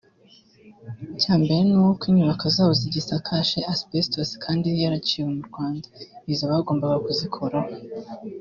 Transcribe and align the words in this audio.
Icya 1.17 1.33
mbere 1.41 1.57
ni 1.69 1.75
uko 1.85 2.03
inyubako 2.09 2.45
zabo 2.55 2.73
zigisakaje 2.81 3.59
asbestos 3.73 4.29
kandi 4.43 4.67
yaraciwe 4.81 5.27
mu 5.35 5.41
Rwanda; 5.49 5.87
izo 6.31 6.43
bagombaga 6.51 6.97
kuzikuraho 7.05 7.71